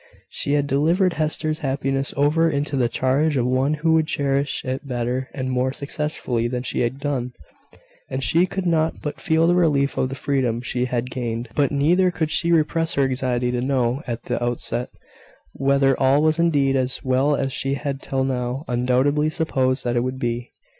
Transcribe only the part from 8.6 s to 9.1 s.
not